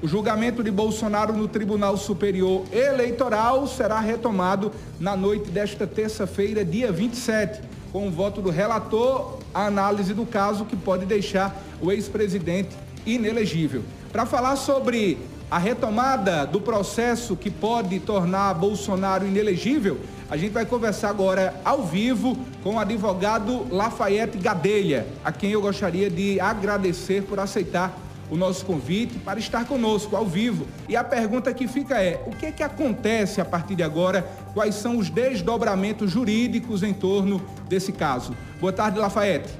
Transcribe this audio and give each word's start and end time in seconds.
O 0.00 0.06
julgamento 0.06 0.62
de 0.62 0.70
Bolsonaro 0.70 1.32
no 1.32 1.48
Tribunal 1.48 1.96
Superior 1.96 2.64
Eleitoral 2.70 3.66
será 3.66 3.98
retomado 3.98 4.70
na 5.00 5.16
noite 5.16 5.50
desta 5.50 5.88
terça-feira, 5.88 6.64
dia 6.64 6.92
27, 6.92 7.60
com 7.90 8.06
o 8.06 8.10
voto 8.10 8.40
do 8.40 8.48
relator, 8.48 9.38
a 9.52 9.66
análise 9.66 10.14
do 10.14 10.24
caso 10.24 10.64
que 10.64 10.76
pode 10.76 11.04
deixar 11.04 11.60
o 11.82 11.90
ex-presidente 11.90 12.76
inelegível. 13.04 13.82
Para 14.12 14.24
falar 14.24 14.54
sobre 14.54 15.18
a 15.50 15.58
retomada 15.58 16.46
do 16.46 16.60
processo 16.60 17.34
que 17.34 17.50
pode 17.50 17.98
tornar 17.98 18.54
Bolsonaro 18.54 19.26
inelegível, 19.26 19.98
a 20.30 20.36
gente 20.36 20.52
vai 20.52 20.64
conversar 20.64 21.08
agora 21.08 21.60
ao 21.64 21.82
vivo 21.82 22.38
com 22.62 22.76
o 22.76 22.78
advogado 22.78 23.66
Lafayette 23.68 24.38
Gadelha, 24.38 25.08
a 25.24 25.32
quem 25.32 25.50
eu 25.50 25.60
gostaria 25.60 26.08
de 26.08 26.38
agradecer 26.38 27.24
por 27.24 27.40
aceitar 27.40 27.98
o 28.30 28.36
nosso 28.36 28.64
convite 28.64 29.18
para 29.18 29.38
estar 29.38 29.66
conosco 29.66 30.14
ao 30.16 30.26
vivo. 30.26 30.66
E 30.88 30.96
a 30.96 31.04
pergunta 31.04 31.52
que 31.52 31.66
fica 31.66 32.02
é: 32.02 32.22
o 32.26 32.30
que 32.30 32.46
é 32.46 32.52
que 32.52 32.62
acontece 32.62 33.40
a 33.40 33.44
partir 33.44 33.74
de 33.74 33.82
agora? 33.82 34.22
Quais 34.54 34.74
são 34.74 34.98
os 34.98 35.10
desdobramentos 35.10 36.10
jurídicos 36.10 36.82
em 36.82 36.92
torno 36.92 37.40
desse 37.68 37.92
caso? 37.92 38.34
Boa 38.60 38.72
tarde, 38.72 38.98
Lafayette. 38.98 39.52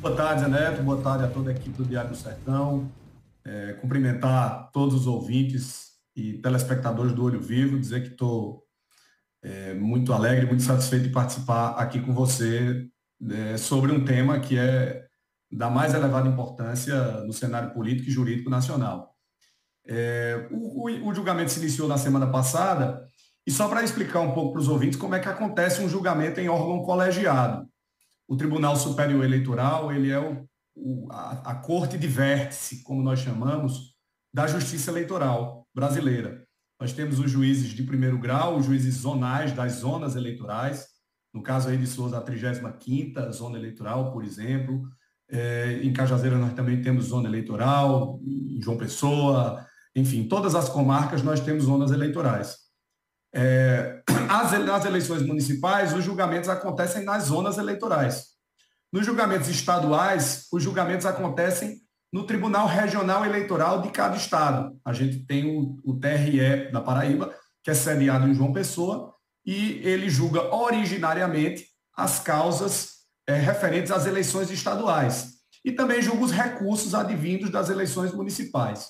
Boa 0.00 0.16
tarde, 0.16 0.48
Neto. 0.48 0.82
Boa 0.82 1.00
tarde 1.00 1.24
a 1.24 1.28
toda 1.28 1.50
a 1.50 1.52
equipe 1.52 1.76
do 1.76 1.84
Diário 1.84 2.10
do 2.10 2.16
Sertão. 2.16 2.90
É, 3.44 3.74
cumprimentar 3.74 4.70
todos 4.72 4.94
os 4.94 5.06
ouvintes 5.06 5.90
e 6.16 6.34
telespectadores 6.34 7.12
do 7.12 7.24
Olho 7.24 7.40
Vivo, 7.40 7.78
dizer 7.78 8.02
que 8.02 8.08
estou 8.08 8.62
é, 9.42 9.74
muito 9.74 10.12
alegre, 10.12 10.46
muito 10.46 10.62
satisfeito 10.62 11.04
de 11.04 11.12
participar 11.12 11.70
aqui 11.70 12.00
com 12.00 12.12
você 12.12 12.86
é, 13.30 13.56
sobre 13.56 13.92
um 13.92 14.04
tema 14.04 14.40
que 14.40 14.58
é 14.58 15.06
da 15.50 15.68
mais 15.68 15.94
elevada 15.94 16.28
importância 16.28 16.96
no 17.24 17.32
cenário 17.32 17.72
político 17.72 18.08
e 18.08 18.12
jurídico 18.12 18.48
nacional. 18.48 19.14
É, 19.86 20.48
o, 20.50 20.88
o, 20.88 21.08
o, 21.08 21.14
julgamento 21.14 21.50
se 21.50 21.58
iniciou 21.58 21.88
na 21.88 21.98
semana 21.98 22.26
passada, 22.26 23.04
e 23.46 23.50
só 23.50 23.68
para 23.68 23.82
explicar 23.82 24.20
um 24.20 24.32
pouco 24.32 24.52
para 24.52 24.60
os 24.60 24.68
ouvintes 24.68 24.98
como 24.98 25.14
é 25.14 25.18
que 25.18 25.28
acontece 25.28 25.82
um 25.82 25.88
julgamento 25.88 26.38
em 26.38 26.48
órgão 26.48 26.82
colegiado. 26.82 27.68
O 28.28 28.36
Tribunal 28.36 28.76
Superior 28.76 29.24
Eleitoral, 29.24 29.90
ele 29.90 30.10
é 30.10 30.20
o, 30.76 31.08
a, 31.10 31.50
a 31.50 31.54
corte 31.56 31.98
de 31.98 32.06
vértice, 32.06 32.82
como 32.84 33.02
nós 33.02 33.18
chamamos, 33.18 33.96
da 34.32 34.46
justiça 34.46 34.90
eleitoral 34.90 35.66
brasileira. 35.74 36.46
Nós 36.78 36.92
temos 36.92 37.18
os 37.18 37.30
juízes 37.30 37.70
de 37.70 37.82
primeiro 37.82 38.18
grau, 38.18 38.56
os 38.56 38.66
juízes 38.66 38.94
zonais 38.94 39.52
das 39.52 39.72
zonas 39.72 40.14
eleitorais, 40.14 40.86
no 41.32 41.42
caso 41.42 41.68
aí 41.68 41.76
de 41.76 41.86
Souza, 41.86 42.18
a 42.18 42.24
35ª 42.24 43.30
zona 43.32 43.58
eleitoral, 43.58 44.12
por 44.12 44.24
exemplo, 44.24 44.82
é, 45.30 45.80
em 45.82 45.92
Cajazeira 45.92 46.36
nós 46.36 46.54
também 46.54 46.82
temos 46.82 47.06
zona 47.06 47.28
eleitoral, 47.28 48.20
em 48.22 48.60
João 48.60 48.76
Pessoa, 48.76 49.64
enfim, 49.94 50.28
todas 50.28 50.54
as 50.54 50.68
comarcas 50.68 51.22
nós 51.22 51.40
temos 51.40 51.64
zonas 51.64 51.90
eleitorais. 51.90 52.56
É, 53.32 54.02
as, 54.28 54.84
eleições 54.84 55.22
municipais, 55.22 55.92
os 55.92 56.04
julgamentos 56.04 56.48
acontecem 56.48 57.04
nas 57.04 57.24
zonas 57.24 57.58
eleitorais. 57.58 58.26
Nos 58.92 59.06
julgamentos 59.06 59.48
estaduais, 59.48 60.46
os 60.52 60.62
julgamentos 60.62 61.06
acontecem 61.06 61.78
no 62.12 62.24
Tribunal 62.24 62.66
Regional 62.66 63.24
Eleitoral 63.24 63.82
de 63.82 63.90
cada 63.90 64.16
estado. 64.16 64.76
A 64.84 64.92
gente 64.92 65.24
tem 65.26 65.46
o, 65.46 65.76
o 65.84 65.98
TRE 65.98 66.72
da 66.72 66.80
Paraíba, 66.80 67.32
que 67.62 67.70
é 67.70 67.74
sediado 67.74 68.26
em 68.26 68.34
João 68.34 68.52
Pessoa, 68.52 69.14
e 69.46 69.80
ele 69.84 70.10
julga 70.10 70.52
originariamente 70.54 71.66
as 71.96 72.18
causas 72.18 72.99
é, 73.30 73.34
referentes 73.38 73.92
às 73.92 74.06
eleições 74.06 74.50
estaduais 74.50 75.34
e 75.64 75.70
também 75.70 76.02
julga 76.02 76.24
os 76.24 76.32
recursos 76.32 76.94
advindos 76.94 77.48
das 77.48 77.70
eleições 77.70 78.12
municipais. 78.12 78.88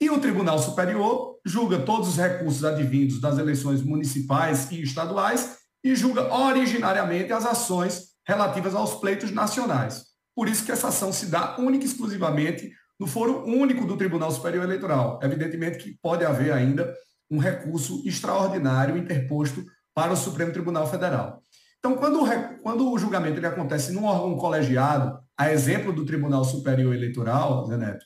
E 0.00 0.08
o 0.08 0.20
Tribunal 0.20 0.58
Superior 0.58 1.38
julga 1.44 1.78
todos 1.80 2.08
os 2.08 2.16
recursos 2.16 2.64
advindos 2.64 3.20
das 3.20 3.36
eleições 3.36 3.82
municipais 3.82 4.70
e 4.70 4.80
estaduais 4.80 5.58
e 5.84 5.94
julga 5.94 6.32
originariamente 6.32 7.32
as 7.32 7.44
ações 7.44 8.08
relativas 8.26 8.74
aos 8.74 8.94
pleitos 8.94 9.30
nacionais. 9.32 10.06
Por 10.34 10.48
isso 10.48 10.64
que 10.64 10.72
essa 10.72 10.88
ação 10.88 11.12
se 11.12 11.26
dá 11.26 11.56
única 11.58 11.84
e 11.84 11.88
exclusivamente 11.88 12.72
no 12.98 13.06
foro 13.06 13.44
único 13.44 13.84
do 13.84 13.96
Tribunal 13.96 14.30
Superior 14.30 14.64
Eleitoral. 14.64 15.20
Evidentemente 15.22 15.78
que 15.78 15.98
pode 16.00 16.24
haver 16.24 16.52
ainda 16.52 16.94
um 17.30 17.38
recurso 17.38 18.02
extraordinário 18.06 18.96
interposto 18.96 19.64
para 19.94 20.12
o 20.12 20.16
Supremo 20.16 20.52
Tribunal 20.52 20.88
Federal. 20.88 21.42
Então, 21.78 21.96
quando 21.96 22.22
o, 22.22 22.58
quando 22.58 22.90
o 22.90 22.98
julgamento 22.98 23.38
ele 23.38 23.46
acontece 23.46 23.92
num 23.92 24.04
órgão 24.04 24.36
colegiado, 24.36 25.18
a 25.36 25.52
exemplo 25.52 25.92
do 25.92 26.04
Tribunal 26.04 26.44
Superior 26.44 26.94
Eleitoral, 26.94 27.66
Zé 27.66 27.76
Neto, 27.76 28.04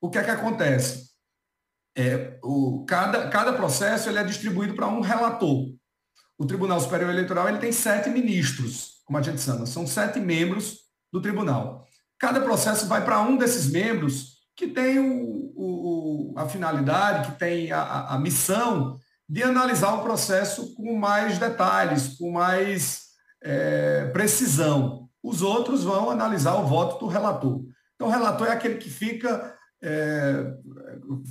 o 0.00 0.10
que 0.10 0.18
é 0.18 0.24
que 0.24 0.30
acontece? 0.30 1.14
É, 1.96 2.38
o, 2.42 2.84
cada, 2.86 3.28
cada 3.28 3.52
processo 3.52 4.08
ele 4.08 4.18
é 4.18 4.24
distribuído 4.24 4.74
para 4.74 4.88
um 4.88 5.00
relator. 5.00 5.72
O 6.36 6.44
Tribunal 6.44 6.80
Superior 6.80 7.10
Eleitoral 7.10 7.48
ele 7.48 7.58
tem 7.58 7.70
sete 7.70 8.10
ministros, 8.10 9.02
como 9.04 9.16
a 9.16 9.22
gente 9.22 9.40
chama, 9.40 9.66
são 9.66 9.86
sete 9.86 10.18
membros 10.18 10.78
do 11.12 11.22
tribunal. 11.22 11.86
Cada 12.18 12.40
processo 12.40 12.86
vai 12.88 13.04
para 13.04 13.22
um 13.22 13.36
desses 13.36 13.70
membros 13.70 14.34
que 14.56 14.68
tem 14.68 14.98
o, 14.98 15.52
o, 15.54 16.34
a 16.36 16.48
finalidade, 16.48 17.30
que 17.30 17.38
tem 17.38 17.70
a, 17.70 18.08
a 18.08 18.18
missão 18.18 18.98
de 19.28 19.42
analisar 19.42 19.94
o 19.94 20.02
processo 20.02 20.74
com 20.74 20.96
mais 20.96 21.38
detalhes, 21.38 22.16
com 22.18 22.32
mais 22.32 23.03
é, 23.44 24.06
precisão. 24.06 25.08
Os 25.22 25.42
outros 25.42 25.84
vão 25.84 26.10
analisar 26.10 26.54
o 26.56 26.66
voto 26.66 26.98
do 26.98 27.06
relator. 27.06 27.62
Então, 27.94 28.08
o 28.08 28.10
relator 28.10 28.48
é 28.48 28.52
aquele 28.52 28.76
que 28.76 28.90
fica, 28.90 29.54
é, 29.82 30.54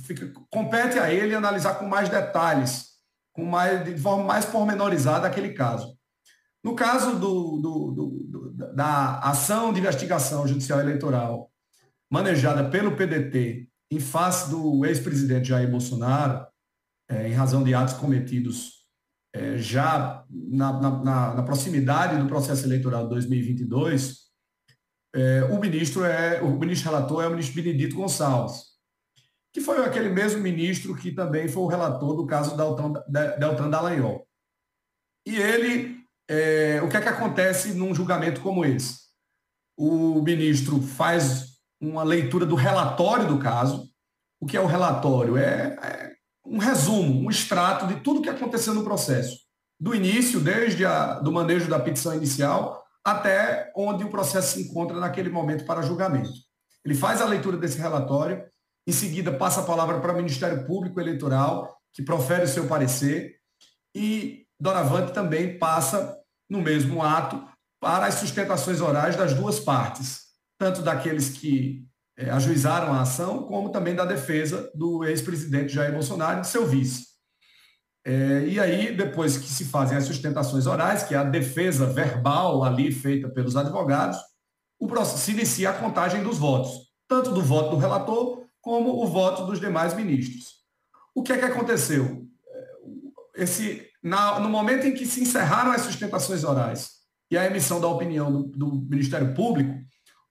fica 0.06 0.32
compete 0.48 0.98
a 0.98 1.12
ele 1.12 1.34
analisar 1.34 1.74
com 1.74 1.86
mais 1.86 2.08
detalhes, 2.08 2.94
com 3.32 3.44
mais, 3.44 3.84
de 3.84 3.98
forma 3.98 4.24
mais 4.24 4.44
pormenorizada 4.44 5.26
aquele 5.26 5.52
caso. 5.52 5.98
No 6.62 6.74
caso 6.74 7.18
do, 7.18 7.58
do, 7.58 7.90
do, 7.90 8.52
da 8.74 9.18
ação 9.18 9.72
de 9.72 9.80
investigação 9.80 10.46
judicial 10.46 10.80
eleitoral 10.80 11.50
manejada 12.10 12.70
pelo 12.70 12.96
PDT 12.96 13.68
em 13.90 14.00
face 14.00 14.50
do 14.50 14.84
ex-presidente 14.86 15.48
Jair 15.48 15.70
Bolsonaro, 15.70 16.46
é, 17.08 17.28
em 17.28 17.32
razão 17.32 17.62
de 17.62 17.74
atos 17.74 17.94
cometidos 17.94 18.83
é, 19.34 19.58
já 19.58 20.24
na, 20.30 20.80
na, 20.80 21.34
na, 21.34 21.42
proximidade 21.42 22.22
do 22.22 22.28
processo 22.28 22.64
eleitoral 22.64 23.02
de 23.02 23.10
2022, 23.10 24.24
é, 25.12 25.44
o 25.44 25.60
ministro 25.60 26.04
é 26.04 26.40
o 26.40 26.50
ministro 26.50 26.90
relator 26.90 27.24
é 27.24 27.26
o 27.26 27.30
ministro 27.30 27.60
Benedito 27.60 27.96
Gonçalves, 27.96 28.62
que 29.52 29.60
foi 29.60 29.84
aquele 29.84 30.08
mesmo 30.08 30.40
ministro 30.40 30.94
que 30.94 31.10
também 31.10 31.48
foi 31.48 31.64
o 31.64 31.66
relator 31.66 32.14
do 32.14 32.26
caso 32.26 32.56
Deltan, 32.56 32.92
Deltan 33.38 33.70
Dallagnol. 33.70 34.24
E 35.26 35.36
ele, 35.36 35.98
é, 36.28 36.80
o 36.82 36.88
que 36.88 36.96
é 36.96 37.00
que 37.00 37.08
acontece 37.08 37.74
num 37.74 37.94
julgamento 37.94 38.40
como 38.40 38.64
esse? 38.64 38.98
O 39.76 40.22
ministro 40.22 40.80
faz 40.80 41.54
uma 41.80 42.04
leitura 42.04 42.46
do 42.46 42.54
relatório 42.54 43.26
do 43.26 43.38
caso. 43.38 43.88
O 44.40 44.46
que 44.46 44.56
é 44.56 44.60
o 44.60 44.66
relatório? 44.66 45.36
É, 45.36 45.76
é 45.82 46.14
um 46.46 46.58
resumo, 46.58 47.26
um 47.26 47.30
extrato 47.30 47.86
de 47.86 48.00
tudo 48.00 48.22
que 48.22 48.28
aconteceu 48.28 48.74
no 48.74 48.84
processo, 48.84 49.38
do 49.80 49.94
início, 49.94 50.40
desde 50.40 50.84
a, 50.84 51.14
do 51.20 51.32
manejo 51.32 51.68
da 51.68 51.78
petição 51.78 52.14
inicial 52.14 52.82
até 53.04 53.70
onde 53.76 54.02
o 54.02 54.10
processo 54.10 54.54
se 54.54 54.62
encontra 54.62 54.98
naquele 54.98 55.28
momento 55.28 55.66
para 55.66 55.82
julgamento. 55.82 56.30
Ele 56.84 56.94
faz 56.94 57.20
a 57.20 57.26
leitura 57.26 57.56
desse 57.56 57.78
relatório, 57.78 58.42
em 58.86 58.92
seguida 58.92 59.32
passa 59.32 59.60
a 59.60 59.64
palavra 59.64 60.00
para 60.00 60.12
o 60.12 60.16
Ministério 60.16 60.66
Público 60.66 61.00
Eleitoral, 61.00 61.76
que 61.92 62.02
profere 62.02 62.44
o 62.44 62.48
seu 62.48 62.66
parecer, 62.66 63.36
e 63.94 64.46
Doravante 64.58 65.12
também 65.12 65.58
passa 65.58 66.18
no 66.48 66.60
mesmo 66.60 67.02
ato 67.02 67.46
para 67.80 68.06
as 68.06 68.14
sustentações 68.14 68.80
orais 68.80 69.16
das 69.16 69.34
duas 69.34 69.60
partes, 69.60 70.22
tanto 70.58 70.80
daqueles 70.80 71.30
que 71.30 71.86
é, 72.16 72.30
ajuizaram 72.30 72.92
a 72.92 73.02
ação, 73.02 73.42
como 73.44 73.70
também 73.70 73.94
da 73.94 74.04
defesa 74.04 74.70
do 74.74 75.04
ex-presidente 75.04 75.72
Jair 75.72 75.92
Bolsonaro 75.92 76.38
e 76.38 76.40
de 76.42 76.48
seu 76.48 76.66
vice. 76.66 77.14
É, 78.06 78.44
e 78.46 78.60
aí, 78.60 78.94
depois 78.94 79.36
que 79.38 79.48
se 79.48 79.64
fazem 79.64 79.96
as 79.96 80.04
sustentações 80.04 80.66
orais, 80.66 81.02
que 81.02 81.14
é 81.14 81.18
a 81.18 81.24
defesa 81.24 81.86
verbal 81.86 82.62
ali 82.62 82.92
feita 82.92 83.28
pelos 83.28 83.56
advogados, 83.56 84.18
o 84.78 84.86
processo, 84.86 85.18
se 85.18 85.32
inicia 85.32 85.70
a 85.70 85.78
contagem 85.78 86.22
dos 86.22 86.38
votos, 86.38 86.92
tanto 87.08 87.30
do 87.30 87.40
voto 87.40 87.70
do 87.70 87.78
relator 87.78 88.44
como 88.60 89.02
o 89.02 89.06
voto 89.06 89.46
dos 89.46 89.58
demais 89.58 89.94
ministros. 89.94 90.62
O 91.14 91.22
que 91.22 91.32
é 91.32 91.38
que 91.38 91.44
aconteceu? 91.44 92.26
É, 92.46 93.42
esse, 93.42 93.88
na, 94.02 94.38
no 94.38 94.50
momento 94.50 94.86
em 94.86 94.92
que 94.92 95.06
se 95.06 95.22
encerraram 95.22 95.72
as 95.72 95.82
sustentações 95.82 96.44
orais 96.44 96.90
e 97.30 97.38
a 97.38 97.46
emissão 97.46 97.80
da 97.80 97.88
opinião 97.88 98.30
do, 98.30 98.42
do 98.48 98.72
Ministério 98.88 99.34
Público, 99.34 99.74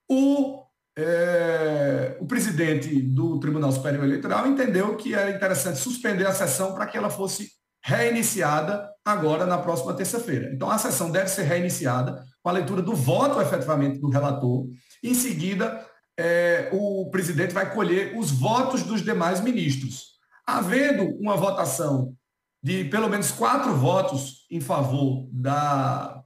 o 0.08 0.63
é, 0.98 2.18
o 2.20 2.26
presidente 2.26 3.02
do 3.02 3.40
Tribunal 3.40 3.72
Superior 3.72 4.04
Eleitoral 4.04 4.48
entendeu 4.48 4.96
que 4.96 5.14
era 5.14 5.32
interessante 5.32 5.80
suspender 5.80 6.26
a 6.28 6.34
sessão 6.34 6.74
para 6.74 6.86
que 6.86 6.98
ela 6.98 7.10
fosse 7.10 7.50
reiniciada 7.84 8.90
agora 9.04 9.46
na 9.46 9.58
próxima 9.58 9.94
terça-feira. 9.94 10.52
Então 10.54 10.70
a 10.70 10.78
sessão 10.78 11.12
deve 11.12 11.30
ser 11.30 11.44
reiniciada 11.44 12.24
com 12.42 12.50
a 12.50 12.54
leitura 12.54 12.82
do 12.82 12.96
voto 12.96 13.42
efetivamente 13.42 14.00
do 14.00 14.10
relator. 14.10 14.68
Em 15.04 15.14
seguida, 15.14 15.86
é, 16.18 16.70
o 16.72 17.10
presidente 17.10 17.54
vai 17.54 17.74
colher 17.74 18.18
os 18.18 18.32
votos 18.32 18.84
dos 18.84 19.02
demais 19.02 19.42
ministros. 19.42 20.14
Havendo 20.46 21.04
uma 21.20 21.36
votação 21.36 22.14
de 22.62 22.86
pelo 22.86 23.10
menos 23.10 23.32
quatro 23.32 23.76
votos 23.76 24.46
em 24.50 24.62
favor 24.62 25.28
da, 25.32 26.24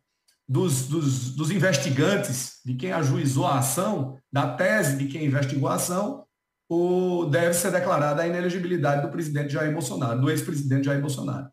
dos, 0.48 0.88
dos, 0.88 1.36
dos 1.36 1.52
investigantes, 1.52 2.62
de 2.66 2.74
quem 2.76 2.92
ajuizou 2.92 3.46
a 3.46 3.60
ação, 3.60 4.18
da 4.32 4.56
tese 4.56 4.98
de 4.98 5.08
quem 5.08 5.26
investigou 5.26 5.68
a 5.68 5.76
ação, 5.76 6.24
o, 6.70 7.26
deve 7.26 7.54
ser 7.54 7.72
declarada 7.72 8.22
a 8.22 8.28
inelegibilidade 8.28 9.02
do 9.02 9.12
presidente 9.12 9.54
Jair 9.54 9.74
Bolsonaro, 9.74 10.22
do 10.22 10.30
ex-presidente 10.30 10.86
Jair 10.86 11.02
Bolsonaro. 11.02 11.50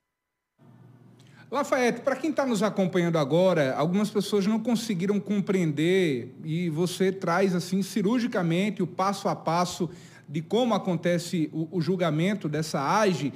Lafayette, 1.51 2.01
para 2.01 2.17
quem 2.17 2.31
está 2.31 2.45
nos 2.45 2.65
acompanhando 2.65 3.17
agora, 3.17 3.75
algumas 3.77 4.11
pessoas 4.11 4.45
não 4.45 4.59
conseguiram 4.59 5.21
compreender 5.21 6.35
e 6.45 6.69
você 6.69 7.13
traz 7.13 7.55
assim 7.55 7.81
cirurgicamente 7.81 8.83
o 8.83 8.87
passo 8.89 9.29
a 9.29 9.37
passo 9.37 9.89
de 10.29 10.43
como 10.43 10.75
acontece 10.75 11.49
o, 11.53 11.69
o 11.71 11.81
julgamento 11.81 12.49
dessa 12.49 12.81
AGE. 12.81 13.33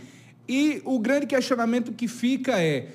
E 0.49 0.83
o 0.85 0.99
grande 0.99 1.27
questionamento 1.27 1.93
que 1.93 2.09
fica 2.09 2.61
é, 2.61 2.89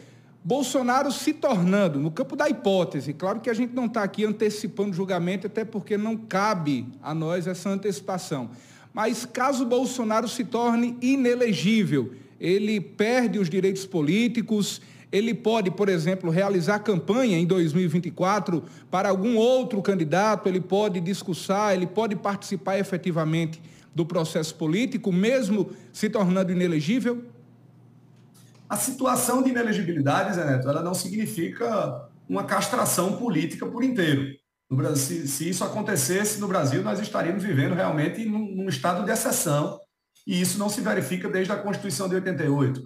Bolsonaro 0.46 1.10
se 1.10 1.34
tornando, 1.34 2.00
no 2.00 2.12
campo 2.12 2.36
da 2.36 2.50
hipótese, 2.50 3.14
claro 3.14 3.40
que 3.40 3.50
a 3.50 3.54
gente 3.54 3.74
não 3.74 3.86
está 3.86 4.04
aqui 4.04 4.26
antecipando 4.26 4.94
julgamento, 4.94 5.48
até 5.48 5.64
porque 5.64 5.98
não 5.98 6.18
cabe 6.18 6.86
a 7.02 7.14
nós 7.14 7.48
essa 7.48 7.70
antecipação. 7.70 8.50
Mas 8.94 9.26
caso 9.26 9.66
Bolsonaro 9.66 10.28
se 10.28 10.44
torne 10.44 10.98
inelegível, 11.02 12.12
ele 12.40 12.82
perde 12.82 13.40
os 13.40 13.50
direitos 13.50 13.86
políticos, 13.86 14.82
ele 15.14 15.34
pode, 15.34 15.72
por 15.72 15.88
exemplo, 15.88 16.30
realizar 16.30 16.80
campanha 16.80 17.38
em 17.38 17.46
2024 17.46 18.64
para 18.92 19.08
algum 19.08 19.38
outro 19.38 19.82
candidato, 19.82 20.50
ele 20.50 20.60
pode 20.60 21.00
discursar, 21.00 21.74
ele 21.74 21.88
pode 21.88 22.18
participar 22.18 22.78
efetivamente 22.78 23.62
do 23.96 24.06
processo 24.06 24.56
político, 24.56 25.12
mesmo 25.12 25.70
se 25.94 26.10
tornando 26.10 26.52
inelegível? 26.52 27.24
A 28.70 28.76
situação 28.76 29.44
de 29.44 29.50
inelegibilidade, 29.50 30.36
Zé 30.36 30.46
Neto, 30.46 30.70
ela 30.70 30.82
não 30.82 30.94
significa 30.94 32.10
uma 32.28 32.44
castração 32.44 33.18
política 33.18 33.66
por 33.66 33.84
inteiro. 33.84 34.34
Brasil, 34.72 34.96
se, 34.96 35.28
se, 35.28 35.50
isso 35.50 35.64
acontecesse 35.64 36.40
no 36.40 36.48
Brasil, 36.48 36.82
nós 36.82 37.00
estaríamos 37.00 37.44
vivendo 37.44 37.76
realmente 37.76 38.26
num, 38.26 38.56
num, 38.56 38.70
estado 38.70 39.06
de 39.06 39.12
exceção, 39.12 39.80
e 40.26 40.42
isso 40.42 40.58
não 40.58 40.70
se 40.70 40.82
verifica 40.82 41.30
desde 41.30 41.52
a 41.52 41.58
Constituição 41.58 42.10
de 42.10 42.16
88. 42.16 42.82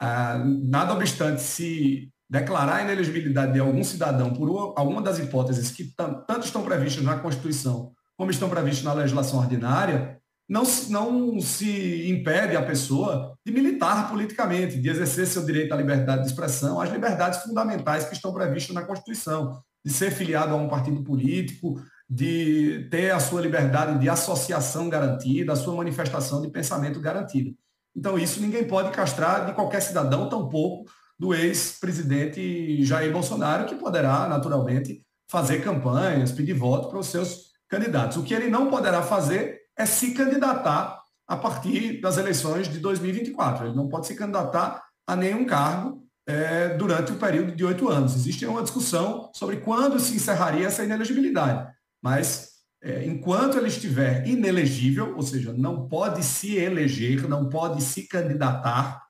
Ah, 0.00 0.40
nada 0.44 0.92
obstante, 0.92 1.42
se 1.42 2.12
declarar 2.30 2.76
a 2.76 2.82
inelegibilidade 2.82 3.54
de 3.54 3.60
algum 3.60 3.82
cidadão 3.82 4.32
por 4.32 4.48
uma, 4.48 4.74
alguma 4.76 5.02
das 5.02 5.18
hipóteses 5.18 5.70
que 5.70 5.92
tanto 5.96 6.44
estão 6.44 6.62
previstas 6.62 7.02
na 7.02 7.18
Constituição 7.18 7.92
como 8.16 8.30
estão 8.30 8.48
previstas 8.48 8.84
na 8.84 8.92
legislação 8.92 9.40
ordinária, 9.40 10.16
não, 10.48 10.64
não 10.90 11.40
se 11.40 12.10
impede 12.10 12.56
a 12.56 12.62
pessoa 12.62 13.36
de 13.44 13.52
militar 13.52 14.10
politicamente, 14.10 14.78
de 14.78 14.88
exercer 14.88 15.26
seu 15.26 15.44
direito 15.44 15.72
à 15.72 15.76
liberdade 15.76 16.22
de 16.22 16.28
expressão, 16.28 16.80
às 16.80 16.90
liberdades 16.90 17.42
fundamentais 17.42 18.04
que 18.04 18.14
estão 18.14 18.32
previstas 18.32 18.74
na 18.74 18.82
Constituição, 18.82 19.62
de 19.84 19.92
ser 19.92 20.10
filiado 20.10 20.52
a 20.52 20.56
um 20.56 20.68
partido 20.68 21.02
político, 21.02 21.80
de 22.08 22.86
ter 22.90 23.10
a 23.10 23.20
sua 23.20 23.40
liberdade 23.40 23.98
de 23.98 24.08
associação 24.08 24.88
garantida, 24.88 25.52
a 25.52 25.56
sua 25.56 25.74
manifestação 25.74 26.42
de 26.42 26.50
pensamento 26.50 27.00
garantida. 27.00 27.50
Então, 27.96 28.18
isso 28.18 28.40
ninguém 28.40 28.66
pode 28.66 28.90
castrar 28.90 29.46
de 29.46 29.52
qualquer 29.52 29.80
cidadão, 29.80 30.28
tampouco 30.28 30.90
do 31.18 31.34
ex-presidente 31.34 32.84
Jair 32.84 33.12
Bolsonaro, 33.12 33.66
que 33.66 33.74
poderá, 33.74 34.28
naturalmente, 34.28 35.02
fazer 35.30 35.62
campanhas, 35.62 36.32
pedir 36.32 36.52
voto 36.52 36.88
para 36.88 36.98
os 36.98 37.06
seus 37.06 37.52
candidatos. 37.68 38.18
O 38.18 38.22
que 38.22 38.34
ele 38.34 38.50
não 38.50 38.68
poderá 38.68 39.02
fazer 39.02 39.61
é 39.82 39.86
se 39.86 40.12
candidatar 40.12 41.02
a 41.26 41.36
partir 41.36 42.00
das 42.00 42.16
eleições 42.16 42.68
de 42.68 42.78
2024. 42.78 43.66
Ele 43.66 43.76
não 43.76 43.88
pode 43.88 44.06
se 44.06 44.14
candidatar 44.14 44.82
a 45.06 45.16
nenhum 45.16 45.44
cargo 45.44 46.02
é, 46.26 46.70
durante 46.70 47.12
o 47.12 47.16
período 47.16 47.52
de 47.52 47.64
oito 47.64 47.88
anos. 47.88 48.14
Existe 48.14 48.46
uma 48.46 48.62
discussão 48.62 49.30
sobre 49.34 49.56
quando 49.56 49.98
se 49.98 50.14
encerraria 50.14 50.66
essa 50.66 50.84
inelegibilidade, 50.84 51.70
mas 52.02 52.52
é, 52.82 53.04
enquanto 53.06 53.58
ele 53.58 53.68
estiver 53.68 54.26
inelegível, 54.26 55.14
ou 55.14 55.22
seja, 55.22 55.52
não 55.52 55.88
pode 55.88 56.24
se 56.24 56.56
eleger, 56.56 57.28
não 57.28 57.48
pode 57.48 57.82
se 57.82 58.08
candidatar, 58.08 59.02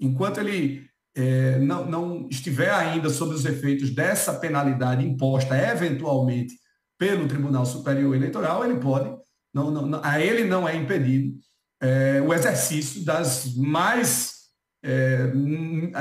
enquanto 0.00 0.38
ele 0.38 0.88
é, 1.14 1.58
não, 1.58 1.86
não 1.86 2.28
estiver 2.28 2.70
ainda 2.70 3.08
sob 3.10 3.34
os 3.34 3.44
efeitos 3.44 3.90
dessa 3.90 4.34
penalidade 4.34 5.04
imposta 5.04 5.56
eventualmente 5.56 6.54
pelo 6.98 7.26
Tribunal 7.26 7.64
Superior 7.64 8.14
Eleitoral, 8.14 8.64
ele 8.64 8.78
pode, 8.78 9.10
não, 9.52 9.70
não, 9.70 10.00
a 10.04 10.20
ele 10.20 10.44
não 10.44 10.68
é 10.68 10.76
impedido 10.76 11.38
é, 11.80 12.20
o 12.20 12.32
exercício 12.32 13.04
das 13.04 13.54
mais 13.56 14.40
é, 14.82 15.26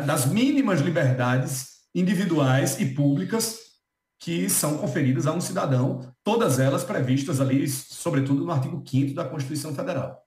das 0.06 0.25
mínimas 0.25 0.81
liberdades 0.81 1.80
individuais 1.94 2.80
e 2.80 2.86
públicas 2.94 3.57
que 4.19 4.50
são 4.50 4.78
conferidas 4.78 5.25
a 5.25 5.34
um 5.34 5.40
cidadão, 5.40 6.13
todas 6.24 6.60
elas 6.60 6.84
previstas 6.84 7.40
ali, 7.40 7.68
sobretudo 7.68 8.44
no 8.44 8.51
artigo 8.51 8.84
5 8.86 9.13
da 9.13 9.24
Constituição 9.24 9.74
Federal. 9.74 10.25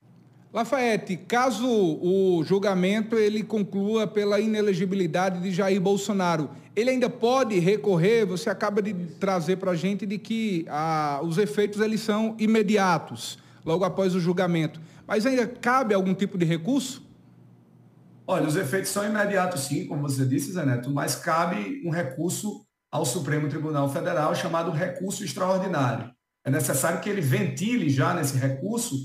Lafayette, 0.52 1.16
caso 1.16 1.66
o 1.66 2.44
julgamento 2.44 3.16
ele 3.16 3.42
conclua 3.42 4.06
pela 4.06 4.38
inelegibilidade 4.38 5.40
de 5.40 5.50
Jair 5.50 5.80
Bolsonaro, 5.80 6.50
ele 6.76 6.90
ainda 6.90 7.08
pode 7.08 7.58
recorrer, 7.58 8.26
você 8.26 8.50
acaba 8.50 8.82
de 8.82 8.92
trazer 9.18 9.56
para 9.56 9.70
a 9.70 9.74
gente 9.74 10.04
de 10.04 10.18
que 10.18 10.66
ah, 10.68 11.20
os 11.22 11.38
efeitos 11.38 11.80
eles 11.80 12.02
são 12.02 12.36
imediatos, 12.38 13.38
logo 13.64 13.82
após 13.82 14.14
o 14.14 14.20
julgamento. 14.20 14.78
Mas 15.06 15.24
ainda 15.24 15.46
cabe 15.46 15.94
algum 15.94 16.12
tipo 16.12 16.36
de 16.36 16.44
recurso? 16.44 17.02
Olha, 18.26 18.46
os 18.46 18.54
efeitos 18.54 18.90
são 18.90 19.06
imediatos 19.06 19.62
sim, 19.62 19.86
como 19.86 20.02
você 20.02 20.26
disse, 20.26 20.52
Zé 20.52 20.66
Neto, 20.66 20.90
mas 20.90 21.14
cabe 21.14 21.82
um 21.84 21.90
recurso 21.90 22.62
ao 22.90 23.06
Supremo 23.06 23.48
Tribunal 23.48 23.88
Federal 23.88 24.34
chamado 24.34 24.70
recurso 24.70 25.24
extraordinário. 25.24 26.10
É 26.44 26.50
necessário 26.50 27.00
que 27.00 27.08
ele 27.08 27.22
ventile 27.22 27.88
já 27.88 28.12
nesse 28.12 28.36
recurso 28.36 28.96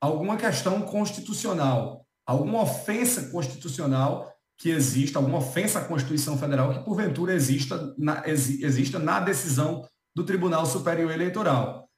alguma 0.00 0.36
questão 0.36 0.82
constitucional, 0.82 2.06
alguma 2.26 2.62
ofensa 2.62 3.30
constitucional 3.30 4.30
que 4.58 4.70
exista, 4.70 5.18
alguma 5.18 5.38
ofensa 5.38 5.78
à 5.78 5.84
Constituição 5.84 6.36
Federal 6.38 6.72
que 6.72 6.84
porventura 6.84 7.34
exista 7.34 7.94
na, 7.98 8.22
exista 8.26 8.98
na 8.98 9.20
decisão 9.20 9.86
do 10.14 10.24
Tribunal 10.24 10.66
Superior 10.66 11.10
Eleitoral. 11.10 11.88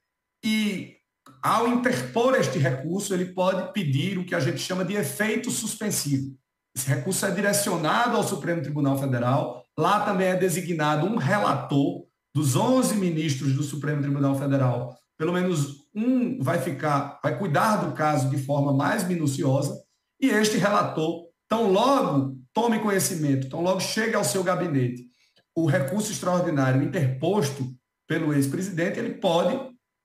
E 0.45 0.97
ao 1.43 1.69
interpor 1.69 2.35
este 2.35 2.59
recurso, 2.59 3.15
ele 3.15 3.33
pode 3.33 3.73
pedir 3.73 4.19
o 4.19 4.25
que 4.25 4.35
a 4.35 4.41
gente 4.41 4.59
chama 4.59 4.85
de 4.85 4.95
efeito 4.95 5.51
suspensivo. 5.51 6.37
Esse 6.77 6.89
recurso 6.89 7.27
é 7.27 7.31
direcionado 7.31 8.17
ao 8.17 8.23
Supremo 8.23 8.63
Tribunal 8.63 8.99
Federal 8.99 9.63
Lá 9.79 10.05
também 10.05 10.29
é 10.29 10.37
designado 10.37 11.07
um 11.07 11.17
relator 11.17 12.05
dos 12.35 12.57
11 12.57 12.97
ministros 12.97 13.55
do 13.55 13.63
Supremo 13.63 14.03
Tribunal 14.03 14.35
Federal. 14.35 14.95
Pelo 15.23 15.35
menos 15.35 15.87
um 15.95 16.43
vai 16.43 16.59
ficar, 16.59 17.21
vai 17.23 17.39
cuidar 17.39 17.77
do 17.77 17.93
caso 17.93 18.29
de 18.29 18.37
forma 18.39 18.73
mais 18.73 19.07
minuciosa 19.07 19.81
e 20.21 20.27
este 20.27 20.57
relator, 20.57 21.29
tão 21.49 21.71
logo 21.71 22.37
tome 22.53 22.81
conhecimento, 22.81 23.49
tão 23.49 23.63
logo 23.63 23.79
chegue 23.79 24.17
ao 24.17 24.25
seu 24.25 24.43
gabinete, 24.43 25.05
o 25.55 25.65
recurso 25.65 26.11
extraordinário 26.11 26.83
interposto 26.83 27.65
pelo 28.09 28.35
ex-presidente, 28.35 28.99
ele 28.99 29.15
pode 29.15 29.57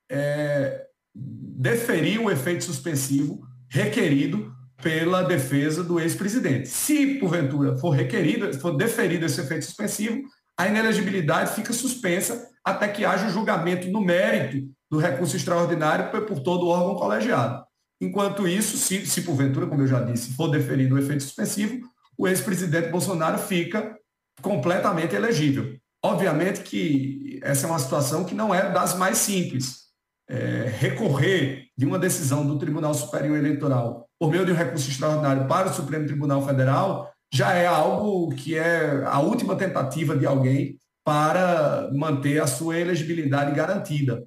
é, 0.07 0.86
deferir 1.15 2.21
o 2.21 2.29
efeito 2.29 2.63
suspensivo 2.63 3.41
requerido 3.71 4.53
pela 4.83 5.24
defesa 5.24 5.83
do 5.83 6.00
ex-presidente. 6.00 6.67
Se, 6.67 7.15
porventura, 7.15 7.75
for 7.79 7.89
requerido, 7.89 8.53
for 8.59 8.77
deferido 8.77 9.25
esse 9.25 9.41
efeito 9.41 9.65
suspensivo, 9.65 10.21
a 10.55 10.67
inelegibilidade 10.67 11.55
fica 11.55 11.74
suspensa 11.74 12.51
até 12.63 12.88
que 12.88 13.03
haja 13.03 13.25
o 13.25 13.31
julgamento 13.31 13.89
no 13.89 14.00
mérito 14.00 14.76
do 14.89 14.98
recurso 14.98 15.36
extraordinário 15.36 16.10
por 16.25 16.39
todo 16.39 16.65
o 16.65 16.70
órgão 16.70 16.96
colegiado. 16.96 17.65
Enquanto 18.00 18.48
isso, 18.48 18.77
se, 18.77 19.06
se 19.06 19.22
porventura, 19.24 19.65
como 19.65 19.82
eu 19.82 19.88
já 19.88 20.01
disse, 20.01 20.34
for 20.34 20.50
deferido 20.50 20.96
o 20.96 21.00
efeito 21.00 21.24
suspensivo, 21.24 21.88
o 22.17 22.27
ex-presidente 22.27 22.89
Bolsonaro 22.89 23.38
fica 23.38 23.96
completamente 24.41 25.15
elegível. 25.15 25.75
Obviamente 26.03 26.62
que 26.62 27.39
essa 27.41 27.65
é 27.65 27.70
uma 27.70 27.79
situação 27.79 28.24
que 28.24 28.36
não 28.36 28.53
é 28.53 28.72
das 28.72 28.96
mais 28.96 29.17
simples. 29.17 29.88
É, 30.29 30.72
recorrer 30.79 31.67
de 31.77 31.86
uma 31.86 31.98
decisão 31.98 32.46
do 32.46 32.60
Tribunal 32.60 32.94
Superior 32.94 33.38
Eleitoral 33.38 34.08
por 34.20 34.29
meio 34.29 34.46
de 34.46 34.51
um 34.51 34.56
recurso 34.56 34.89
extraordinário 34.89 35.48
para 35.48 35.70
o 35.70 35.74
Supremo 35.74 36.06
Tribunal 36.06 36.46
Federal, 36.46 37.12
já 37.32 37.53
é 37.53 37.65
algo 37.65 38.29
que 38.36 38.58
é 38.58 39.03
a 39.06 39.20
última 39.20 39.56
tentativa 39.56 40.15
de 40.15 40.25
alguém 40.25 40.77
para 41.03 41.89
manter 41.94 42.41
a 42.41 42.48
sua 42.48 42.77
elegibilidade 42.77 43.56
garantida. 43.56 44.24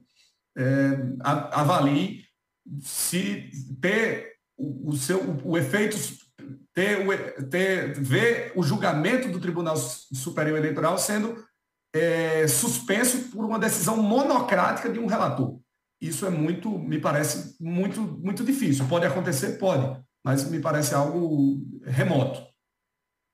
É, 0.61 0.99
avalie 1.23 2.23
se 2.83 3.51
ter 3.81 4.35
o, 4.59 4.91
o 4.91 4.97
seu 4.97 5.41
o, 5.43 5.57
efeito 5.57 5.97
ter, 6.75 7.09
o, 7.09 7.49
ter 7.49 7.95
ver 7.99 8.53
o 8.55 8.63
julgamento 8.63 9.29
do 9.29 9.41
Tribunal 9.41 9.79
Superior 9.79 10.59
Eleitoral 10.59 10.99
sendo 10.99 11.43
é, 11.95 12.47
suspenso 12.47 13.31
por 13.31 13.43
uma 13.45 13.59
decisão 13.59 13.97
monocrática 14.03 14.91
de 14.91 14.99
um 14.99 15.07
relator. 15.07 15.59
isso 15.99 16.27
é 16.27 16.31
muito, 16.31 16.79
me 16.79 17.01
parece 17.01 17.57
muito, 17.59 18.03
muito 18.03 18.45
difícil. 18.45 18.87
Pode 18.87 19.07
acontecer? 19.07 19.59
Pode, 19.59 19.99
mas 20.23 20.49
me 20.51 20.61
parece 20.61 20.95
algo 20.95 21.63
remoto. 21.85 22.50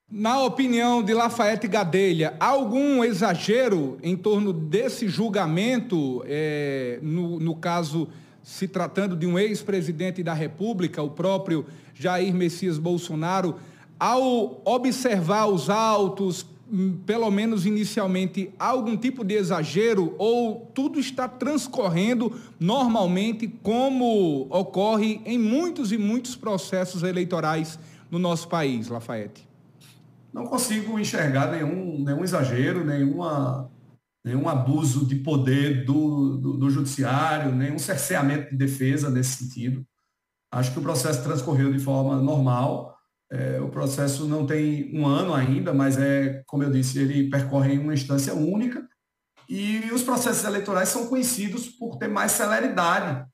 Na 0.08 0.40
opinião 0.40 1.02
de 1.02 1.12
Lafayette 1.12 1.66
Gadelha, 1.66 2.36
há 2.38 2.46
algum 2.46 3.02
exagero 3.02 3.98
em 4.00 4.16
torno 4.16 4.52
desse 4.52 5.08
julgamento, 5.08 6.22
é, 6.26 7.00
no, 7.02 7.40
no 7.40 7.56
caso 7.56 8.08
se 8.40 8.68
tratando 8.68 9.16
de 9.16 9.26
um 9.26 9.36
ex-presidente 9.36 10.22
da 10.22 10.32
República, 10.32 11.02
o 11.02 11.10
próprio 11.10 11.66
Jair 11.92 12.32
Messias 12.32 12.78
Bolsonaro, 12.78 13.56
ao 13.98 14.62
observar 14.64 15.46
os 15.46 15.68
autos, 15.68 16.46
hum, 16.72 16.98
pelo 17.04 17.28
menos 17.28 17.66
inicialmente, 17.66 18.50
há 18.60 18.68
algum 18.68 18.96
tipo 18.96 19.24
de 19.24 19.34
exagero 19.34 20.14
ou 20.18 20.70
tudo 20.72 21.00
está 21.00 21.26
transcorrendo 21.26 22.32
normalmente 22.60 23.48
como 23.60 24.46
ocorre 24.50 25.20
em 25.24 25.36
muitos 25.36 25.90
e 25.90 25.98
muitos 25.98 26.36
processos 26.36 27.02
eleitorais 27.02 27.76
no 28.08 28.20
nosso 28.20 28.46
país, 28.46 28.86
Lafayette? 28.86 29.55
Não 30.36 30.44
consigo 30.44 30.98
enxergar 30.98 31.50
nenhum, 31.50 32.04
nenhum 32.04 32.22
exagero, 32.22 32.84
nenhuma, 32.84 33.72
nenhum 34.22 34.46
abuso 34.46 35.06
de 35.06 35.14
poder 35.14 35.86
do, 35.86 36.36
do, 36.36 36.52
do, 36.58 36.70
judiciário, 36.70 37.54
nenhum 37.54 37.78
cerceamento 37.78 38.50
de 38.50 38.56
defesa 38.56 39.08
nesse 39.08 39.42
sentido. 39.42 39.82
Acho 40.52 40.72
que 40.72 40.78
o 40.78 40.82
processo 40.82 41.22
transcorreu 41.22 41.72
de 41.72 41.78
forma 41.78 42.20
normal. 42.20 42.94
É, 43.32 43.58
o 43.62 43.70
processo 43.70 44.28
não 44.28 44.46
tem 44.46 44.94
um 44.94 45.06
ano 45.06 45.32
ainda, 45.32 45.72
mas 45.72 45.96
é, 45.96 46.42
como 46.46 46.62
eu 46.62 46.70
disse, 46.70 46.98
ele 46.98 47.30
percorre 47.30 47.72
em 47.72 47.78
uma 47.78 47.94
instância 47.94 48.34
única. 48.34 48.86
E 49.48 49.90
os 49.90 50.02
processos 50.02 50.44
eleitorais 50.44 50.90
são 50.90 51.06
conhecidos 51.06 51.66
por 51.66 51.96
ter 51.96 52.08
mais 52.08 52.32
celeridade 52.32 53.26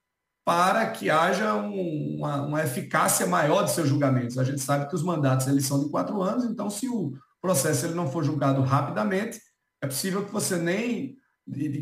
para 0.45 0.91
que 0.91 1.09
haja 1.09 1.55
um, 1.55 2.17
uma, 2.17 2.43
uma, 2.43 2.63
eficácia 2.63 3.27
maior 3.27 3.63
de 3.63 3.71
seus 3.71 3.89
julgamentos. 3.89 4.39
A 4.39 4.45
gente 4.45 4.61
sabe 4.61 4.89
que 4.89 4.95
os 4.95 5.03
mandatos 5.03 5.47
eles 5.47 5.67
são 5.67 5.83
de 5.83 5.91
quatro 5.91 6.21
anos, 6.21 6.45
então 6.45 6.69
se 6.69 6.89
o 6.89 7.13
processo 7.41 7.87
ele 7.87 7.95
não 7.95 8.11
for 8.11 8.25
julgado 8.25 8.61
rapidamente, 8.63 9.41
é 9.81 9.87
possível 9.87 10.25
que 10.25 10.33
você 10.33 10.57
nem 10.57 11.17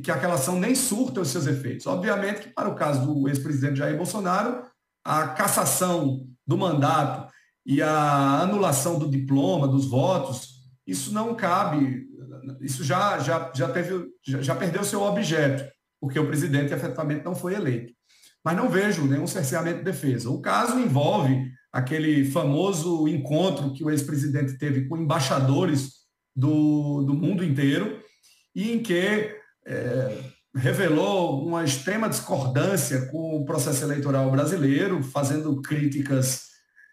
que 0.02 0.10
aquela 0.10 0.34
ação 0.34 0.58
nem 0.58 0.74
surta 0.74 1.20
os 1.20 1.28
seus 1.28 1.46
efeitos. 1.46 1.86
Obviamente 1.86 2.40
que 2.40 2.48
para 2.48 2.68
o 2.68 2.74
caso 2.74 3.04
do 3.04 3.28
ex-presidente 3.28 3.78
Jair 3.78 3.94
Bolsonaro, 3.94 4.62
a 5.04 5.28
cassação 5.28 6.26
do 6.46 6.56
mandato 6.56 7.30
e 7.64 7.82
a 7.82 8.40
anulação 8.40 8.98
do 8.98 9.10
diploma, 9.10 9.68
dos 9.68 9.86
votos, 9.86 10.60
isso 10.86 11.12
não 11.12 11.34
cabe, 11.34 12.06
isso 12.62 12.82
já, 12.82 13.18
já, 13.18 13.52
já, 13.54 13.68
teve, 13.68 14.06
já, 14.26 14.40
já 14.40 14.54
perdeu 14.54 14.82
seu 14.82 15.02
objeto, 15.02 15.70
porque 16.00 16.18
o 16.18 16.26
presidente 16.26 16.72
efetivamente 16.72 17.22
não 17.22 17.34
foi 17.34 17.54
eleito 17.54 17.92
mas 18.44 18.56
não 18.56 18.68
vejo 18.68 19.06
nenhum 19.06 19.26
cerceamento 19.26 19.78
de 19.78 19.84
defesa. 19.84 20.30
O 20.30 20.40
caso 20.40 20.78
envolve 20.78 21.50
aquele 21.72 22.24
famoso 22.30 23.06
encontro 23.06 23.72
que 23.72 23.84
o 23.84 23.90
ex-presidente 23.90 24.58
teve 24.58 24.88
com 24.88 24.96
embaixadores 24.96 26.00
do, 26.34 27.02
do 27.02 27.14
mundo 27.14 27.44
inteiro 27.44 28.00
e 28.54 28.72
em 28.72 28.82
que 28.82 29.30
é, 29.66 30.18
revelou 30.54 31.46
uma 31.46 31.64
extrema 31.64 32.08
discordância 32.08 33.06
com 33.06 33.36
o 33.36 33.44
processo 33.44 33.84
eleitoral 33.84 34.30
brasileiro, 34.30 35.02
fazendo 35.02 35.60
críticas 35.62 36.50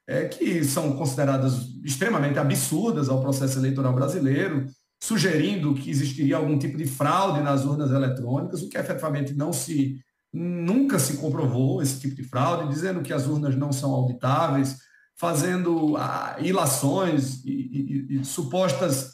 é, 0.08 0.26
que 0.26 0.64
são 0.64 0.96
consideradas 0.96 1.66
extremamente 1.84 2.40
absurdas 2.40 3.10
ao 3.10 3.22
processo 3.22 3.58
eleitoral 3.58 3.94
brasileiro, 3.94 4.66
sugerindo 5.02 5.74
que 5.74 5.90
existiria 5.90 6.38
algum 6.38 6.58
tipo 6.58 6.78
de 6.78 6.86
fraude 6.86 7.42
nas 7.42 7.66
urnas 7.66 7.92
eletrônicas, 7.92 8.62
o 8.62 8.70
que 8.70 8.78
efetivamente 8.78 9.34
não 9.34 9.52
se 9.52 10.00
Nunca 10.34 11.00
se 11.00 11.18
comprovou 11.18 11.82
esse 11.82 12.00
tipo 12.00 12.16
de 12.16 12.24
fraude, 12.24 12.70
dizendo 12.70 13.02
que 13.02 13.14
as 13.14 13.28
urnas 13.28 13.56
não 13.56 13.72
são 13.72 13.92
auditáveis, 13.92 14.78
fazendo 15.20 15.96
ah, 15.98 16.36
ilações 16.40 17.44
e, 17.44 17.52
e, 17.52 18.20
e 18.20 18.26
supostas, 18.26 19.14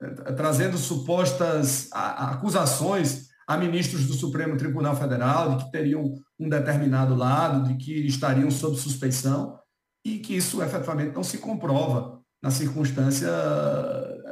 eh, 0.00 0.32
trazendo 0.32 0.78
supostas 0.78 1.88
acusações 1.92 3.28
a 3.48 3.56
ministros 3.56 4.06
do 4.06 4.14
Supremo 4.14 4.56
Tribunal 4.56 4.94
Federal 4.94 5.56
de 5.56 5.64
que 5.64 5.72
teriam 5.72 6.14
um 6.38 6.48
determinado 6.48 7.16
lado, 7.16 7.66
de 7.66 7.76
que 7.76 8.06
estariam 8.06 8.48
sob 8.48 8.76
suspeição, 8.76 9.58
e 10.04 10.18
que 10.18 10.36
isso 10.36 10.62
efetivamente 10.62 11.14
não 11.14 11.24
se 11.24 11.38
comprova 11.38 12.20
na 12.42 12.50
circunstância 12.50 13.28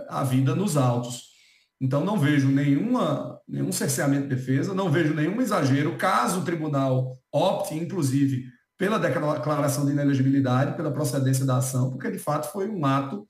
a 0.08 0.25
vida 0.25 0.54
nos 0.54 0.76
autos. 0.76 1.25
Então, 1.80 2.04
não 2.04 2.18
vejo 2.18 2.49
nenhuma, 2.49 3.38
nenhum 3.48 3.72
cerceamento 3.72 4.28
de 4.28 4.34
defesa, 4.34 4.74
não 4.74 4.90
vejo 4.90 5.14
nenhum 5.14 5.40
exagero, 5.40 5.96
caso 5.96 6.40
o 6.40 6.44
tribunal 6.44 7.18
opte, 7.32 7.74
inclusive, 7.74 8.44
pela 8.76 8.98
declaração 8.98 9.86
de 9.86 9.92
inelegibilidade, 9.92 10.76
pela 10.76 10.92
procedência 10.92 11.44
da 11.44 11.56
ação, 11.56 11.90
porque, 11.90 12.10
de 12.10 12.18
fato, 12.18 12.52
foi 12.52 12.68
um 12.68 12.84
ato 12.84 13.26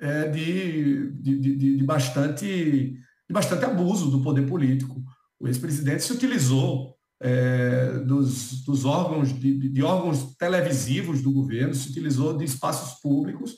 é, 0.00 0.28
de, 0.28 1.12
de, 1.12 1.38
de, 1.38 1.76
de, 1.76 1.84
bastante, 1.84 2.44
de 2.46 3.32
bastante 3.32 3.64
abuso 3.64 4.10
do 4.10 4.22
poder 4.22 4.46
político. 4.46 5.02
O 5.38 5.46
ex-presidente 5.46 6.02
se 6.02 6.12
utilizou 6.12 6.96
é, 7.22 7.98
dos, 8.00 8.64
dos, 8.64 8.84
órgãos, 8.84 9.32
de, 9.32 9.68
de 9.70 9.82
órgãos 9.82 10.34
televisivos 10.36 11.22
do 11.22 11.32
governo, 11.32 11.74
se 11.74 11.90
utilizou 11.90 12.36
de 12.36 12.44
espaços 12.44 13.00
públicos 13.00 13.56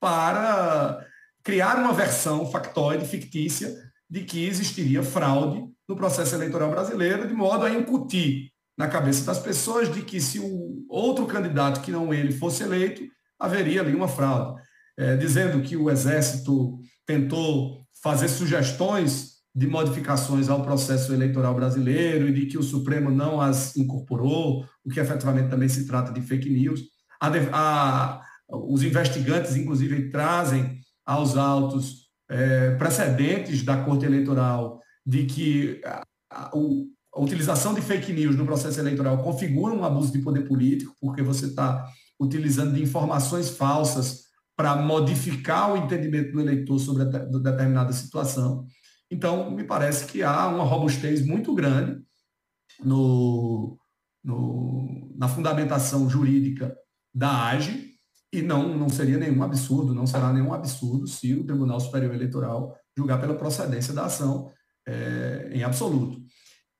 para 0.00 1.06
criar 1.42 1.78
uma 1.78 1.92
versão 1.92 2.50
factoide, 2.50 3.06
fictícia, 3.06 3.72
de 4.12 4.24
que 4.24 4.44
existiria 4.44 5.02
fraude 5.02 5.64
no 5.88 5.96
processo 5.96 6.34
eleitoral 6.34 6.70
brasileiro, 6.70 7.26
de 7.26 7.32
modo 7.32 7.64
a 7.64 7.70
incutir 7.70 8.50
na 8.76 8.86
cabeça 8.86 9.24
das 9.24 9.38
pessoas 9.38 9.90
de 9.90 10.02
que 10.02 10.20
se 10.20 10.38
o 10.38 10.84
outro 10.86 11.24
candidato 11.24 11.80
que 11.80 11.90
não 11.90 12.12
ele 12.12 12.30
fosse 12.30 12.62
eleito, 12.62 13.02
haveria 13.40 13.80
ali 13.80 13.94
uma 13.94 14.06
fraude. 14.06 14.60
É, 14.98 15.16
dizendo 15.16 15.62
que 15.62 15.78
o 15.78 15.88
Exército 15.88 16.78
tentou 17.06 17.78
fazer 18.02 18.28
sugestões 18.28 19.36
de 19.54 19.66
modificações 19.66 20.50
ao 20.50 20.62
processo 20.62 21.14
eleitoral 21.14 21.54
brasileiro 21.54 22.28
e 22.28 22.34
de 22.34 22.44
que 22.44 22.58
o 22.58 22.62
Supremo 22.62 23.10
não 23.10 23.40
as 23.40 23.74
incorporou, 23.78 24.66
o 24.84 24.90
que 24.90 25.00
efetivamente 25.00 25.48
também 25.48 25.70
se 25.70 25.86
trata 25.86 26.12
de 26.12 26.20
fake 26.20 26.50
news. 26.50 26.82
A, 27.18 27.30
a, 27.50 28.22
os 28.50 28.82
investigantes, 28.82 29.56
inclusive, 29.56 30.10
trazem 30.10 30.80
aos 31.06 31.34
autos 31.34 32.01
é, 32.32 32.74
precedentes 32.76 33.62
da 33.62 33.84
Corte 33.84 34.06
Eleitoral 34.06 34.80
de 35.04 35.26
que 35.26 35.80
a, 35.84 36.02
a, 36.30 36.50
a, 36.50 37.20
utilização 37.20 37.74
de 37.74 37.82
fake 37.82 38.12
news 38.12 38.36
no 38.36 38.46
processo 38.46 38.80
eleitoral 38.80 39.22
configura 39.22 39.74
um 39.74 39.84
abuso 39.84 40.10
de 40.10 40.20
poder 40.20 40.48
político, 40.48 40.96
porque 40.98 41.22
você 41.22 41.46
está 41.46 41.86
utilizando 42.18 42.74
de 42.74 42.82
informações 42.82 43.50
falsas 43.50 44.22
para 44.56 44.76
modificar 44.76 45.72
o 45.72 45.76
entendimento 45.76 46.32
do 46.32 46.40
eleitor 46.40 46.78
sobre 46.78 47.02
a 47.02 47.06
determinada 47.06 47.92
situação. 47.92 48.64
Então, 49.10 49.50
me 49.50 49.64
parece 49.64 50.06
que 50.06 50.22
há 50.22 50.46
uma 50.48 50.64
robustez 50.64 51.24
muito 51.26 51.54
grande 51.54 52.00
no, 52.82 53.78
no, 54.24 55.12
na 55.16 55.28
fundamentação 55.28 56.08
jurídica 56.08 56.74
da 57.14 57.48
AGE, 57.48 57.91
e 58.32 58.40
não, 58.40 58.76
não 58.76 58.88
seria 58.88 59.18
nenhum 59.18 59.42
absurdo, 59.42 59.94
não 59.94 60.06
será 60.06 60.32
nenhum 60.32 60.54
absurdo 60.54 61.06
se 61.06 61.34
o 61.34 61.44
Tribunal 61.44 61.78
Superior 61.78 62.14
Eleitoral 62.14 62.74
julgar 62.96 63.20
pela 63.20 63.34
procedência 63.34 63.92
da 63.92 64.06
ação 64.06 64.50
é, 64.86 65.50
em 65.52 65.62
absoluto. 65.62 66.22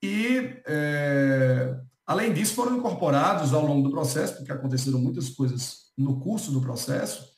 E, 0.02 0.56
é, 0.66 1.78
além 2.06 2.32
disso, 2.32 2.54
foram 2.54 2.78
incorporados 2.78 3.52
ao 3.52 3.66
longo 3.66 3.87
do 3.88 3.90
processo, 3.90 4.37
porque 4.37 4.50
aconteceram 4.50 4.99
muitas 4.99 5.28
coisas 5.28 5.92
no 5.97 6.18
curso 6.21 6.50
do 6.50 6.61
processo, 6.61 7.30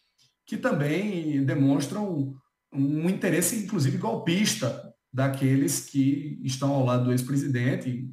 que 0.47 0.57
também 0.57 1.45
demonstram 1.45 2.35
um 2.73 3.09
interesse, 3.09 3.65
inclusive, 3.65 3.99
golpista 3.99 4.93
daqueles 5.13 5.81
que 5.81 6.41
estão 6.43 6.73
ao 6.73 6.85
lado 6.85 7.05
do 7.05 7.13
ex-presidente, 7.13 8.09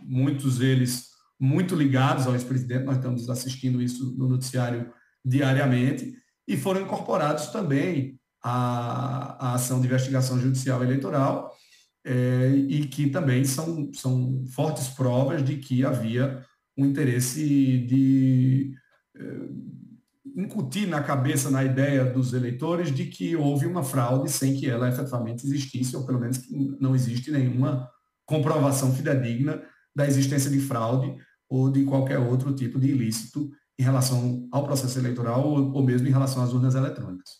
muitos 0.00 0.58
deles 0.58 1.11
muito 1.42 1.74
ligados 1.74 2.24
ao 2.24 2.34
ex-presidente, 2.34 2.84
nós 2.84 2.98
estamos 2.98 3.28
assistindo 3.28 3.82
isso 3.82 4.14
no 4.16 4.28
noticiário 4.28 4.92
diariamente, 5.24 6.14
e 6.46 6.56
foram 6.56 6.82
incorporados 6.82 7.48
também 7.48 8.16
à, 8.40 9.48
à 9.48 9.54
ação 9.54 9.80
de 9.80 9.88
investigação 9.88 10.38
judicial 10.38 10.84
eleitoral, 10.84 11.52
é, 12.04 12.48
e 12.68 12.86
que 12.86 13.10
também 13.10 13.44
são, 13.44 13.92
são 13.92 14.44
fortes 14.54 14.86
provas 14.90 15.44
de 15.44 15.56
que 15.56 15.84
havia 15.84 16.44
um 16.78 16.86
interesse 16.86 17.44
de 17.88 18.72
é, 19.16 19.22
incutir 20.36 20.86
na 20.86 21.02
cabeça, 21.02 21.50
na 21.50 21.64
ideia 21.64 22.04
dos 22.04 22.32
eleitores, 22.34 22.94
de 22.94 23.06
que 23.06 23.34
houve 23.34 23.66
uma 23.66 23.82
fraude 23.82 24.30
sem 24.30 24.54
que 24.54 24.70
ela 24.70 24.88
efetivamente 24.88 25.44
existisse, 25.44 25.96
ou 25.96 26.06
pelo 26.06 26.20
menos 26.20 26.38
que 26.38 26.54
não 26.80 26.94
existe 26.94 27.32
nenhuma 27.32 27.90
comprovação 28.24 28.94
fidedigna 28.94 29.60
da 29.94 30.06
existência 30.06 30.48
de 30.48 30.60
fraude 30.60 31.16
ou 31.52 31.70
de 31.70 31.84
qualquer 31.84 32.18
outro 32.18 32.54
tipo 32.54 32.80
de 32.80 32.88
ilícito 32.88 33.50
em 33.78 33.82
relação 33.82 34.48
ao 34.50 34.64
processo 34.64 34.98
eleitoral 34.98 35.46
ou, 35.46 35.82
mesmo 35.82 36.08
em 36.08 36.10
relação 36.10 36.42
às 36.42 36.52
urnas 36.54 36.74
eletrônicas. 36.74 37.32